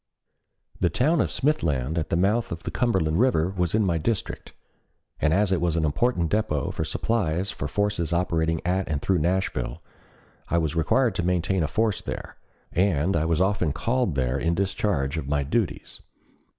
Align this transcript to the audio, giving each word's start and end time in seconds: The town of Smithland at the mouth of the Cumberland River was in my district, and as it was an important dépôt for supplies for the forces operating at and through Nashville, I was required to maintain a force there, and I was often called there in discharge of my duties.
The 0.79 0.89
town 0.89 1.21
of 1.21 1.29
Smithland 1.29 1.95
at 1.95 2.09
the 2.09 2.15
mouth 2.15 2.51
of 2.51 2.63
the 2.63 2.71
Cumberland 2.71 3.19
River 3.19 3.51
was 3.55 3.75
in 3.75 3.85
my 3.85 3.99
district, 3.99 4.51
and 5.19 5.31
as 5.31 5.51
it 5.51 5.61
was 5.61 5.75
an 5.77 5.85
important 5.85 6.31
dépôt 6.31 6.73
for 6.73 6.83
supplies 6.83 7.51
for 7.51 7.65
the 7.65 7.71
forces 7.71 8.11
operating 8.11 8.65
at 8.65 8.87
and 8.89 8.99
through 8.99 9.19
Nashville, 9.19 9.83
I 10.49 10.57
was 10.57 10.75
required 10.75 11.13
to 11.17 11.23
maintain 11.23 11.61
a 11.61 11.67
force 11.67 12.01
there, 12.01 12.37
and 12.71 13.15
I 13.15 13.25
was 13.25 13.39
often 13.41 13.73
called 13.73 14.15
there 14.15 14.39
in 14.39 14.55
discharge 14.55 15.17
of 15.19 15.27
my 15.27 15.43
duties. 15.43 16.01